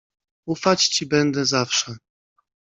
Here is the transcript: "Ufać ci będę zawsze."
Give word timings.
"Ufać 0.45 0.87
ci 0.87 1.05
będę 1.05 1.45
zawsze." 1.45 1.95